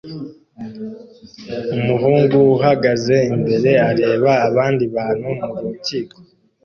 [1.77, 6.15] Umuhungu uhagaze imbere areba abandi bantu murukiko